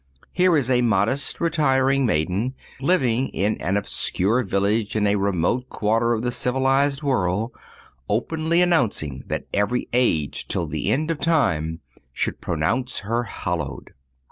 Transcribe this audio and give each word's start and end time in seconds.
Here 0.31 0.57
is 0.57 0.71
a 0.71 0.81
modest, 0.81 1.39
retiring 1.39 2.07
maiden, 2.07 2.55
living 2.79 3.27
in 3.27 3.61
an 3.61 3.77
obscure 3.77 4.41
village 4.41 4.95
in 4.95 5.05
a 5.05 5.15
remote 5.15 5.69
quarter 5.69 6.13
of 6.13 6.23
the 6.23 6.31
civilized 6.31 7.03
world, 7.03 7.51
openly 8.09 8.63
announcing 8.63 9.23
that 9.27 9.45
every 9.53 9.87
age 9.93 10.47
till 10.47 10.65
the 10.65 10.89
end 10.91 11.11
of 11.11 11.19
time, 11.19 11.81
should 12.13 12.41
pronounce 12.41 13.01
her 13.01 13.21
hallowed. 13.25 13.93